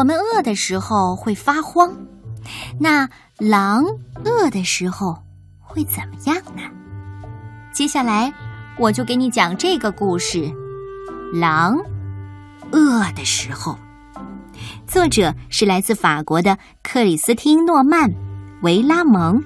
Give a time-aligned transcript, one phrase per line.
[0.00, 1.94] 我们饿的时候会发慌，
[2.78, 3.06] 那
[3.36, 3.84] 狼
[4.24, 5.14] 饿的时候
[5.60, 6.62] 会怎么样呢？
[7.74, 8.32] 接下来
[8.78, 10.50] 我就给你讲这个故事：
[11.34, 11.76] 狼
[12.72, 13.76] 饿的时候。
[14.86, 18.08] 作者是来自法国的克里斯汀·诺曼·
[18.62, 19.38] 维拉蒙，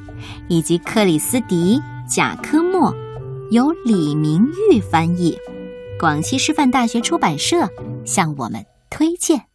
[0.48, 2.94] 以及克里斯迪·贾科莫，
[3.50, 5.36] 由李明玉翻译，
[5.98, 7.68] 广西师范大学出版社
[8.04, 9.46] 向我们推荐。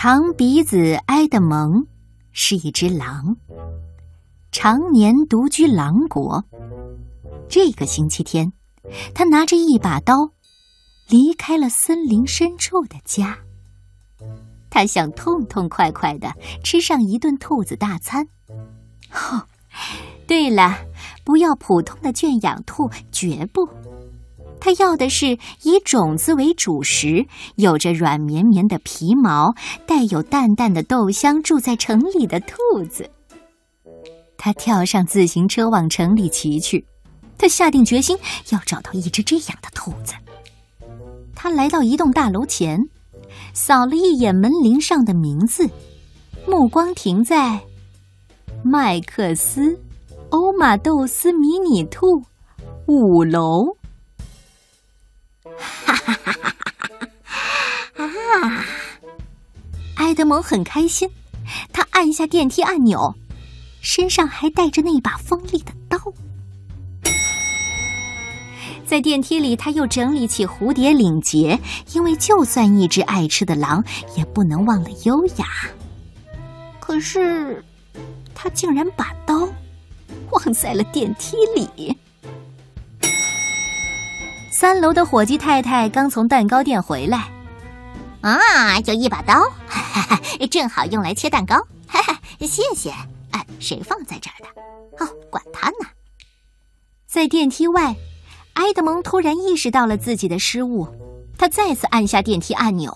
[0.00, 1.84] 长鼻子埃德蒙
[2.30, 3.36] 是一只狼，
[4.52, 6.44] 常年独居狼国。
[7.48, 8.52] 这个星期天。
[9.12, 10.14] 他拿着一把刀，
[11.08, 13.36] 离开了森林深处的家。
[14.70, 18.24] 他想痛痛快快的吃上一顿兔子大餐。
[19.10, 19.42] 哦，
[20.28, 20.76] 对了，
[21.24, 23.68] 不要普通的圈养兔，绝不。
[24.60, 27.26] 他要的是以种子为主食，
[27.56, 29.54] 有着软绵绵的皮毛，
[29.86, 32.56] 带有淡淡的豆香，住在城里的兔
[32.90, 33.08] 子。
[34.36, 36.84] 他跳上自行车往城里骑去。
[37.36, 38.18] 他下定决心
[38.50, 40.12] 要找到一只这样的兔子。
[41.36, 42.80] 他来到一栋大楼前，
[43.54, 45.64] 扫了一眼门铃上的名字，
[46.48, 47.60] 目光停在
[48.64, 49.78] “麦克斯
[50.30, 52.24] 欧马豆斯迷你兔
[52.86, 53.76] 五楼”。
[56.12, 57.08] 哈哈哈
[57.94, 58.48] 哈哈！
[58.48, 58.64] 啊！
[59.96, 61.08] 埃德蒙很开心，
[61.72, 63.14] 他按下电梯按钮，
[63.80, 65.98] 身上还带着那把锋利的刀。
[68.86, 71.58] 在电梯里，他又整理起蝴蝶领结，
[71.92, 73.84] 因为就算一只爱吃的狼，
[74.16, 75.46] 也不能忘了优雅。
[76.80, 77.62] 可是，
[78.34, 79.46] 他竟然把刀
[80.30, 81.94] 忘在了电梯里。
[84.58, 87.30] 三楼的伙计太太刚从蛋糕店回来，
[88.22, 89.34] 啊，有一把刀，
[89.68, 91.54] 哈哈，正好用来切蛋糕，
[91.86, 92.90] 哈哈，谢谢。
[93.30, 95.04] 哎，谁放在这儿的？
[95.04, 95.86] 哦，管他呢。
[97.06, 97.94] 在电梯外。
[98.54, 100.88] 埃德蒙突然意识到了自己的失误，
[101.38, 102.92] 他再次按下电梯按钮。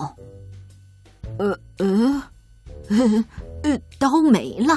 [1.39, 2.25] 呃呃，
[3.63, 4.77] 呃，刀没了，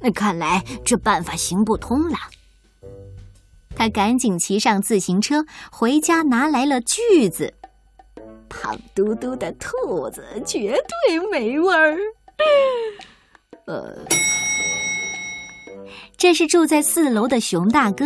[0.00, 2.18] 那看来这办法行不通了。
[3.80, 5.42] 他赶紧骑上自行车
[5.72, 7.50] 回家，拿来了锯子。
[8.46, 10.76] 胖嘟嘟的兔子绝
[11.06, 11.96] 对没味儿。
[13.64, 13.96] 呃，
[16.18, 18.04] 这是住在四楼的熊大哥。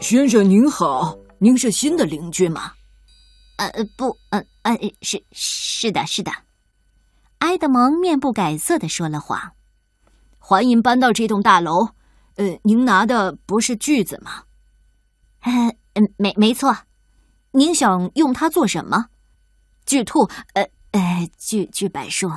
[0.00, 2.70] 先生您好，您是新的邻居吗？
[3.56, 6.30] 呃，不，呃，呃，是是的，是的。
[7.38, 9.40] 埃德蒙面不改色的说了谎。
[10.38, 11.88] 欢迎搬到这栋大楼。
[12.36, 14.44] 呃，您拿的不是锯子吗？
[15.40, 15.52] 呃，
[16.16, 16.76] 没没错。
[17.52, 19.06] 您想用它做什么？
[19.86, 20.28] 锯兔？
[20.54, 22.30] 呃呃，锯锯柏树。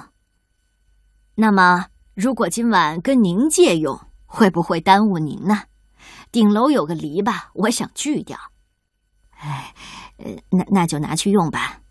[1.36, 5.64] 那么，如果今晚跟您借用，会不会耽误您呢？
[6.32, 8.38] 顶楼有个篱笆，我想锯掉。
[9.32, 9.74] 哎，
[10.18, 11.82] 呃，那那就拿去用吧。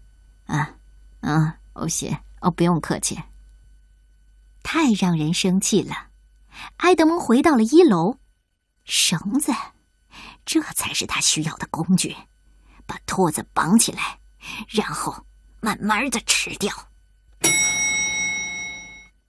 [0.47, 0.77] 啊，
[1.21, 3.21] 啊，欧西，哦，不用客气。
[4.63, 6.09] 太让人生气了。
[6.79, 8.19] 埃德蒙回到了一楼，
[8.85, 9.53] 绳子，
[10.51, 12.17] 这才是他需要的工具。
[12.85, 14.19] 把兔子绑起来，
[14.69, 15.25] 然后
[15.61, 16.75] 慢慢的吃掉。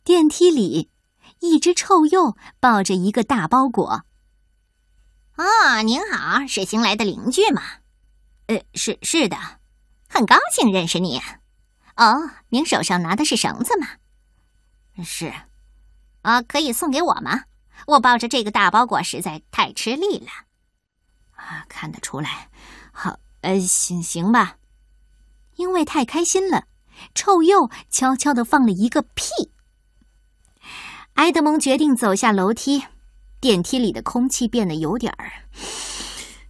[0.03, 0.89] 电梯里，
[1.39, 4.03] 一只臭鼬抱着一个大包裹。
[5.37, 7.61] 哦，您好，是新来的邻居吗？
[8.47, 9.37] 呃，是是的，
[10.09, 11.21] 很高兴认识你。
[11.97, 13.87] 哦，您手上拿的是绳子吗？
[15.05, 15.31] 是。
[16.23, 17.43] 啊，可以送给我吗？
[17.85, 20.31] 我抱着这个大包裹实在太吃力了。
[21.47, 22.49] 啊，看得出来。
[22.91, 24.57] 好，呃，行行吧。
[25.55, 26.65] 因为太开心了，
[27.13, 29.31] 臭鼬悄悄的放了一个屁。
[31.15, 32.83] 埃德蒙决定走下楼梯。
[33.39, 35.31] 电梯里的空气变得有点儿，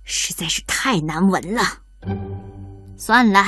[0.03, 1.63] 实在是太难闻了。
[2.98, 3.45] 算了，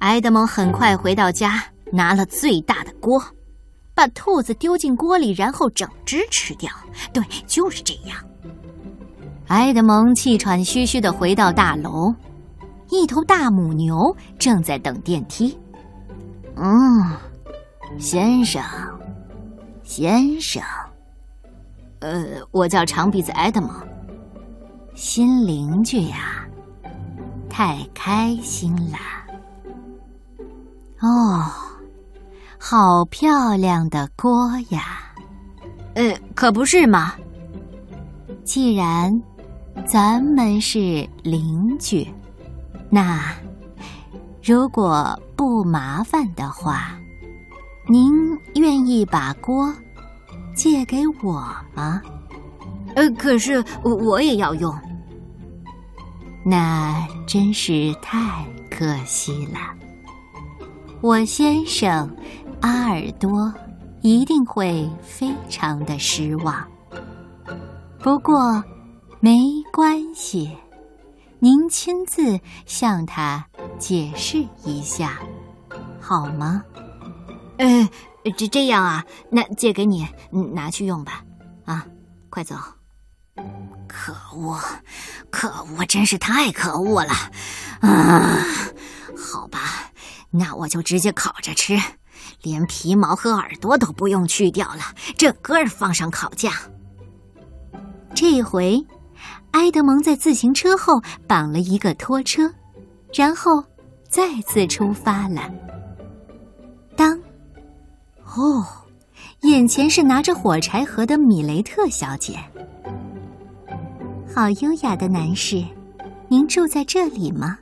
[0.00, 3.18] 埃德蒙很快回到家，拿了最大的锅，
[3.94, 6.70] 把兔子丢进锅里，然后整只吃掉。
[7.14, 8.22] 对，就是这样。
[9.48, 12.14] 埃德蒙气喘吁吁的回到大楼，
[12.90, 15.56] 一头大母牛正在等电梯。
[16.56, 16.70] 嗯，
[17.98, 18.62] 先生，
[19.82, 20.62] 先生。
[22.00, 23.70] 呃，我叫长鼻子埃德蒙，
[24.94, 26.46] 新邻居呀，
[27.48, 28.98] 太开心了。
[31.00, 31.50] 哦，
[32.58, 34.82] 好漂亮的锅呀！
[35.94, 37.14] 呃，可不是嘛。
[38.44, 39.12] 既然
[39.86, 42.06] 咱们是邻居，
[42.90, 43.34] 那
[44.42, 46.98] 如果不麻烦的话，
[47.88, 48.12] 您
[48.54, 49.72] 愿意把锅
[50.54, 51.42] 借给我
[51.74, 52.02] 吗？
[52.94, 54.74] 呃，可是我也要用。
[56.44, 59.58] 那真是太可惜了。
[61.00, 62.10] 我先生
[62.60, 63.52] 阿尔多
[64.02, 66.66] 一定会非常的失望。
[68.00, 68.62] 不过
[69.20, 69.36] 没
[69.72, 70.56] 关系，
[71.40, 73.44] 您亲自向他
[73.76, 75.18] 解释一下，
[76.00, 76.62] 好吗？
[77.58, 77.88] 呃，
[78.36, 80.06] 这这样啊，那借给你，
[80.54, 81.24] 拿去用吧。
[81.64, 81.84] 啊，
[82.30, 82.54] 快走。
[83.88, 84.56] 可恶，
[85.30, 87.12] 可恶，真是太可恶了！
[87.80, 88.38] 啊，
[89.16, 89.90] 好吧，
[90.30, 91.76] 那我就直接烤着吃，
[92.42, 94.82] 连皮毛和耳朵都不用去掉了，
[95.16, 96.52] 整个放上烤架。
[98.14, 98.84] 这回，
[99.58, 102.48] 埃德蒙在自行车后绑了一个拖车，
[103.12, 103.50] 然后
[104.08, 105.50] 再次出发了。
[106.94, 107.18] 当，
[108.36, 108.64] 哦，
[109.42, 112.38] 眼前是拿着火柴盒的米雷特小姐。
[114.32, 115.64] 好优雅的男士，
[116.28, 117.58] 您住在这里吗？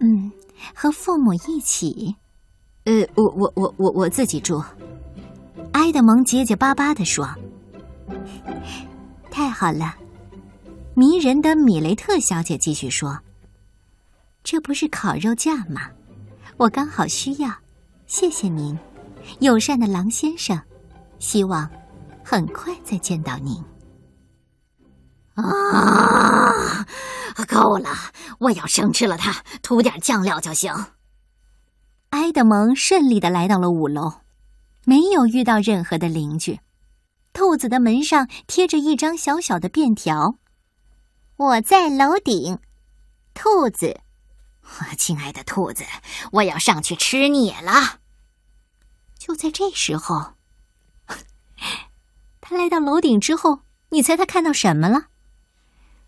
[0.00, 0.30] 嗯，
[0.74, 2.14] 和父母一起。
[2.84, 4.62] 呃，我我我我我自己住。
[5.72, 7.26] 埃德蒙结结巴巴的说
[9.32, 9.94] ：“太好了。”
[10.98, 13.20] 迷人的米雷特小姐继续说
[14.42, 15.90] ：“这不是烤肉架吗？
[16.56, 17.54] 我刚好需要。
[18.06, 18.78] 谢谢您，
[19.40, 20.58] 友善的狼先生。
[21.18, 21.68] 希望
[22.24, 23.62] 很快再见到您。”
[25.36, 26.86] 啊，
[27.46, 27.90] 够了！
[28.38, 30.72] 我要生吃了它，涂点酱料就行。
[32.08, 34.20] 埃德蒙顺利的来到了五楼，
[34.86, 36.58] 没有遇到任何的邻居。
[37.34, 40.38] 兔子的门上贴着一张小小的便条
[41.36, 42.58] ：“我在楼顶。”
[43.34, 44.00] 兔子，
[44.96, 45.84] 亲爱的兔子，
[46.32, 48.00] 我要上去吃你了。
[49.18, 50.34] 就在这时候，
[52.40, 53.60] 他来到楼顶之后，
[53.90, 55.08] 你猜他看到什么了？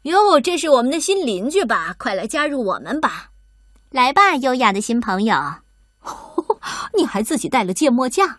[0.03, 1.95] 哟，这是我们的新邻居吧？
[1.99, 3.31] 快来加入我们吧！
[3.91, 5.57] 来吧，优雅的新朋友。
[6.97, 8.37] 你还自己带了芥末酱，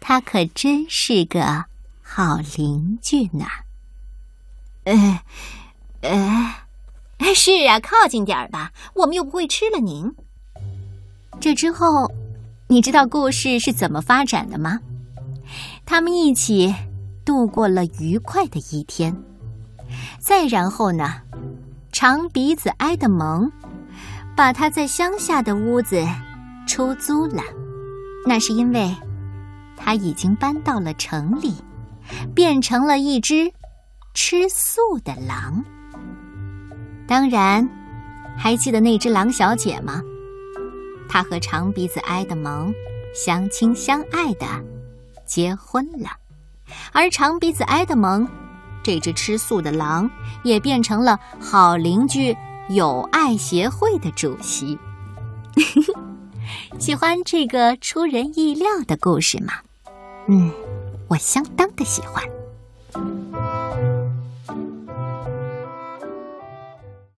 [0.00, 1.66] 他可真是个
[2.02, 3.46] 好邻居呢。
[4.84, 5.24] 哎，
[6.04, 10.14] 哎，是啊，靠近点儿吧，我们又不会吃了您。
[11.40, 12.10] 这之后，
[12.68, 14.78] 你知道故事是怎么发展的吗？
[15.86, 16.74] 他们一起
[17.24, 19.14] 度过了愉快的一天。
[20.18, 21.20] 再然后呢，
[21.92, 23.50] 长鼻子埃德蒙
[24.36, 26.04] 把他在乡下的屋子
[26.66, 27.42] 出租了。
[28.26, 28.94] 那是因为
[29.76, 31.54] 他已经搬到了城里，
[32.34, 33.52] 变成了一只
[34.14, 35.64] 吃素的狼。
[37.06, 37.68] 当然，
[38.36, 40.02] 还记得那只狼小姐吗？
[41.08, 42.74] 她和长鼻子埃德蒙
[43.14, 44.46] 相亲相爱的
[45.24, 46.08] 结婚了，
[46.92, 48.26] 而长鼻子埃德蒙。
[48.82, 50.10] 这只吃素的狼
[50.42, 52.36] 也变成了好邻居
[52.68, 54.78] 友爱协会的主席。
[56.78, 59.54] 喜欢这个出人意料的故事吗？
[60.26, 60.50] 嗯，
[61.08, 62.22] 我相当的喜欢。